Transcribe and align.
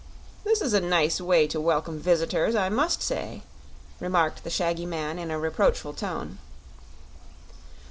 "This 0.43 0.61
is 0.61 0.73
a 0.73 0.81
nice 0.81 1.21
way 1.21 1.45
to 1.45 1.61
welcome 1.61 1.99
visitors, 1.99 2.55
I 2.55 2.69
must 2.69 3.03
say!" 3.03 3.43
remarked 3.99 4.43
the 4.43 4.49
shaggy 4.49 4.87
man, 4.87 5.19
in 5.19 5.29
a 5.29 5.37
reproachful 5.37 5.93
tone. 5.93 6.39